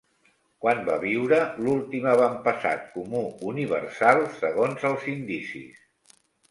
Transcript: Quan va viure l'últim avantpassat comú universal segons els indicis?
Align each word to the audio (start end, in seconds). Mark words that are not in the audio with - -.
Quan 0.63 0.79
va 0.87 0.95
viure 1.03 1.41
l'últim 1.67 2.09
avantpassat 2.13 2.89
comú 2.97 3.23
universal 3.53 4.27
segons 4.43 4.93
els 4.93 5.11
indicis? 5.17 6.23